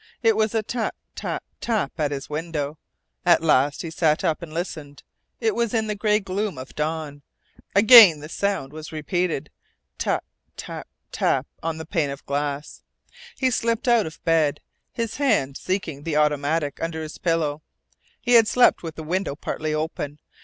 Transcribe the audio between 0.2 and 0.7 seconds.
It was a